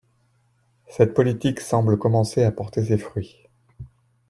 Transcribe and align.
Cette 0.87 1.13
politique 1.13 1.59
semble 1.59 1.99
commencer 1.99 2.43
à 2.43 2.51
porter 2.51 2.83
ses 2.85 2.97
fruits. 2.97 3.37